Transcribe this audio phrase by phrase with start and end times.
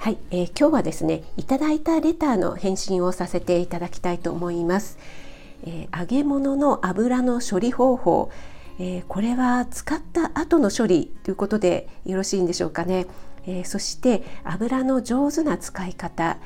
[0.00, 4.98] はい、えー、今日はですねいただいたレターの返信をさせていただきたいと思います、
[5.64, 8.30] えー、揚げ物の油の処理方法、
[8.78, 13.08] えー、これは使った後の処理ということでよろしいんでしょうかね、
[13.46, 16.38] えそして油の上手な使い方。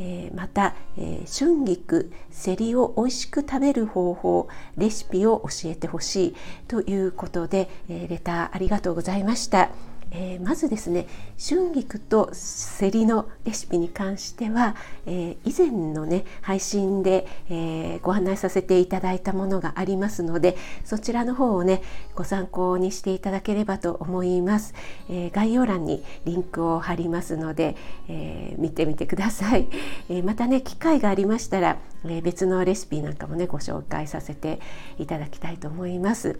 [0.00, 6.36] えー、また、えー、春菊セリを美味しく食べる方法レシピを教えてほしい
[6.68, 9.70] ということで、えー、レターありがとうございました。
[10.10, 11.06] えー、まずですね
[11.38, 21.82] 春菊とセリのレシピに関しては、えー、以前のね配信で、えー、ご案内させていただいたものがありますのでそちらの方をね
[22.14, 24.74] ご参考にしていただければと思います、
[25.08, 27.76] え概要欄にリンクを貼りますので、
[28.08, 29.68] え見てみてください、
[30.08, 34.60] えまたね機会がありましたら、え別のレシピなんかもねご紹介させて
[34.98, 36.38] いただきたいと思います。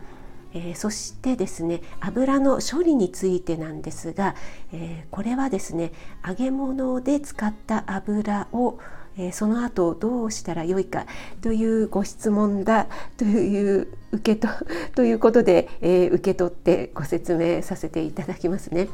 [0.59, 4.35] えー、そしてですね油の処理についてなんですが、
[4.73, 5.93] えー、これはですね
[6.27, 8.79] 揚げ物で使った油を
[9.21, 11.05] え、その後どうしたらよいか
[11.43, 12.87] というご質問だ
[13.17, 14.49] という受けと
[14.95, 18.89] ということで、えー、受け取ってご説明させていただきますね。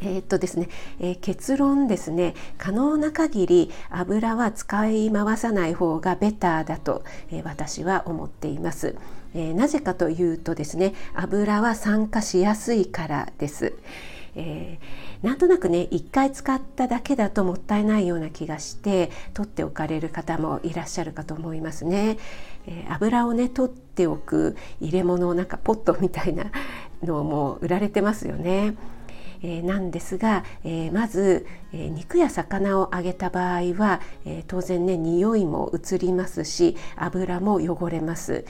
[0.00, 0.68] えー、っとですね、
[1.00, 8.96] えー、結論ですね可能な限り油は使い回さない方がベターだと、え、私は思っています、
[9.36, 13.74] えなぜかというとですね油は酸化しやすいからです、
[14.34, 14.78] え
[15.22, 22.16] なんとなくね1回使っただけだともったいないような気がして取っておかれる方もいらっしゃるかと思いますね、
[22.66, 26.50] え油をね取っておく入れ物なんかポットみたいな
[27.02, 28.74] のも売られてますよね。
[29.42, 38.44] えー、なんですが、えー、まず、えー、肉や魚を揚げた場合は、え当然ね匂いも移りますし油も汚れます。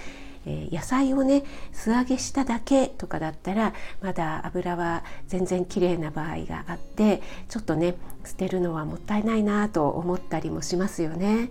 [0.47, 1.43] え野菜をね
[1.73, 11.51] 素揚げしただけとかだったらまだ油は全然綺麗な場合があってちょっとね捨てるのはもったいないなと思ったりもしますよね。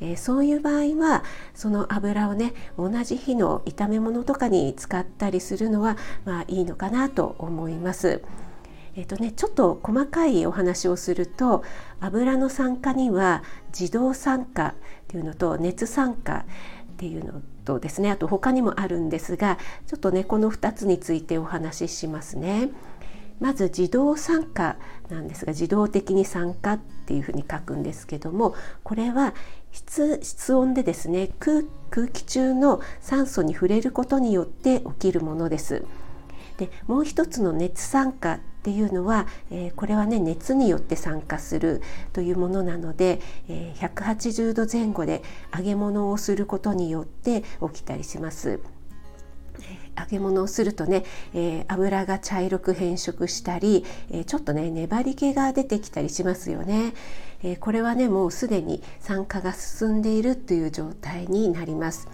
[0.00, 1.24] えー、そういう場合は
[1.54, 8.22] その油をね同じ日の炒め物とかに使ったりするのはまあいいのかなと思います。
[8.96, 11.62] えーとね、ちょっと細かいお話をすると
[12.00, 13.42] 油の酸化には
[13.78, 14.74] 自動酸化っ
[15.06, 16.44] ていうのと熱酸化っ
[16.96, 22.70] ていうのとですねあと他にもあるんですがちょっとねこの2つについてお話ししますね。
[23.38, 24.78] まず自動酸化
[25.10, 29.34] なんですが自動的に酸化っていうふうに書くんですけどもこれは
[29.72, 31.64] 室室温でですね空
[32.08, 35.84] 気中の酸素に触れることによって起きるものです。
[36.56, 41.82] でもう一つの熱酸化っていうのは、えー、これはね熱によって酸化する
[42.12, 45.22] というものなので、えー、180度前後で
[45.56, 48.58] 揚げ物をすることによって起きたりします。
[49.96, 56.92] 揚げ物をするとね、えー、油が茶色く変色したり、えー、ちょっとね粘り気が出てきたりしますよね、
[57.42, 62.08] えー、これはねもうすでに酸化が進んでいるという状態になります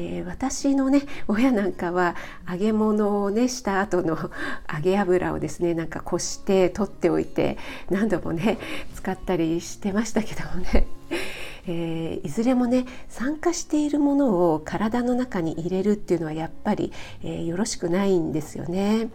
[0.00, 2.14] えー、私のね親なんかは
[2.48, 4.16] 揚げ物をねした後の
[4.72, 7.58] 揚げ油をですねなんかこして取っておいて
[7.90, 8.58] 何度もね
[8.94, 10.86] 使ったりしてましたけどもね。
[11.70, 16.92] えー、いずれもね酸化しているものを体の中に入れるっていうのはやっぱり、
[17.22, 19.10] えー、よろしくないんですよね。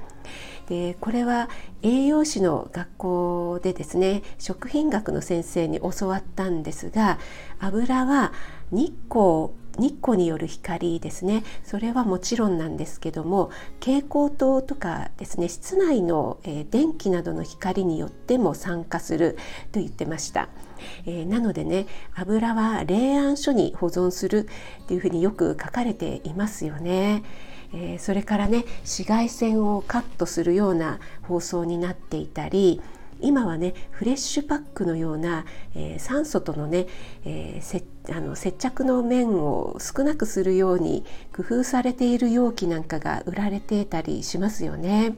[0.67, 1.49] でこれは
[1.81, 7.17] 栄養士の学校でですね食品学の先生に教わったんですが
[7.59, 8.33] 油は
[8.71, 19.37] 日光日光による光ですねそれはもちろんなんですけども蛍光灯とかですね室内の、えー、電気などの光によっても酸化する
[19.71, 20.49] と言ってました、
[21.05, 24.47] えー、なのでね油は冷暗所に保存する
[24.87, 27.23] というふうによく書かれていますよね。
[27.75, 32.81] えー、それからね紫外線をカットするような包装になっていたり
[33.23, 36.87] 今はねフレッシュパックのような、えー、酸素とのね、
[37.25, 41.05] えー、あの接着の面を少なくするように
[41.35, 45.15] 工夫されている容器なんかが売られてたりしますよね。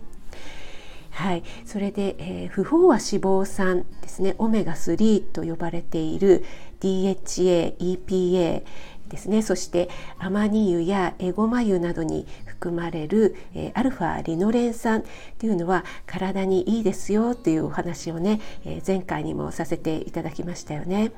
[1.15, 4.35] はい、それで、えー、不飽和脂肪酸ですね。
[4.37, 6.43] オメガ3と呼ばれている
[6.81, 8.63] DHA、EPA
[9.07, 9.41] ですね。
[9.41, 12.27] そしてアマニ油やエゴマ油などに
[12.65, 15.03] 含まれる、えー、アルファリノレン酸っ
[15.37, 21.11] ていうのは体にいいですよっていうお話をね、えー、前回にもさせていただきましたよね。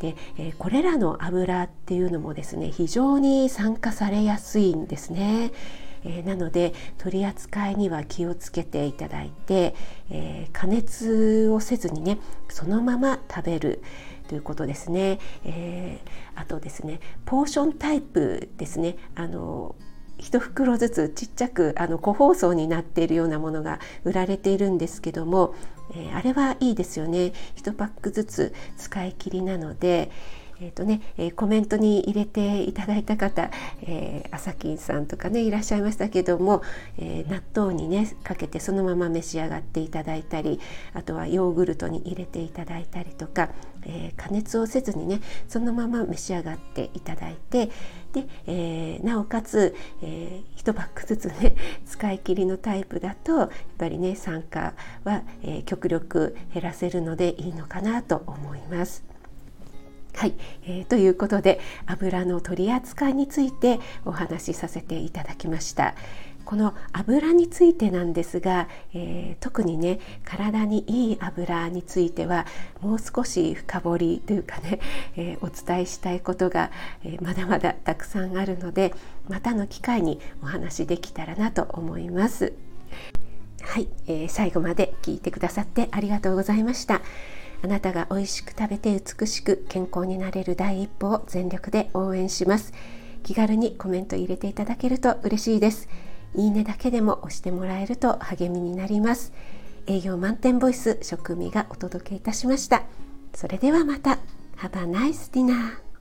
[0.00, 5.52] で、えー、これらの油っていうのもですね非常に酸化されやすいんですね。
[6.04, 9.76] えー、なので取り扱いには気をつけていただいて、
[10.10, 12.18] えー、加熱をせずにね
[12.48, 13.82] そのまま食べる
[14.26, 15.20] ということですね。
[15.44, 19.76] えー、あとですねポーションタイプですねあの
[20.22, 25.54] 1袋ずつちっちゃくあの個包装になっているようなものが売られているんですけども、
[25.94, 27.32] えー、あれはいいですよね。
[27.56, 30.10] 1パックずつ使い切りなので、
[30.60, 33.50] えーとねえー、コメントに入れていただいた方、
[33.82, 36.62] えー、朝金さんとかねいらっしゃいましたけども、
[36.98, 40.60] えー、納豆にねかけてそのまま召し上がっていただいたり
[40.94, 43.50] あとはヨーグルトに入れていただいたりとか、
[43.84, 47.70] え加熱をせずにねそのまま召し上がっていただいて
[48.12, 51.56] で、えなおかつ、え1パックずつね
[51.86, 54.74] 使い切りのタイプだとやっぱりね酸化
[55.04, 59.12] は、え極力減らせるのでいいのかなと思います。
[60.14, 60.34] はい、
[60.64, 65.94] えー、ということで油の取り扱いについてお話しさせていただきました。
[66.44, 72.46] この油についてなんですが、えー、特にね体にいい油については
[72.80, 74.80] もう少し深掘りというかね、
[75.16, 76.70] えー、お伝えしたいことが、
[77.04, 78.94] えー、まだまだたくさんあるので
[79.28, 82.52] またの機会にお話できたらなと思います。
[83.62, 87.00] はい、えー、最後まで聞いてくださってありがとうございました。
[87.64, 92.72] あなたが美味しく食べて美しく健康になれる第一歩を全力で応援します
[93.22, 95.88] 気軽にコメント入れていただけると嬉しいです
[96.34, 99.32] いいねだけでも押してもらえると励みになります。
[99.86, 102.84] 営業満点ボイス食味がお届けいたしました。
[103.34, 104.18] それではまた。
[104.58, 105.91] Have a nice dinner.